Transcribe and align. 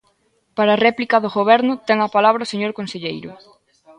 Para 0.57 0.71
a 0.75 0.81
réplica 0.87 1.21
do 1.23 1.33
Goberno 1.37 1.73
ten 1.87 1.97
a 2.01 2.13
palabra 2.15 2.45
o 2.45 2.51
señor 2.53 2.71
conselleiro. 2.79 3.31